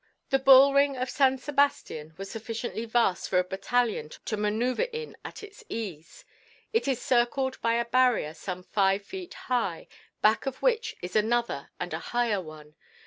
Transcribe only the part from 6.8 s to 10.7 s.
is circled by a barrier some five feet high, back of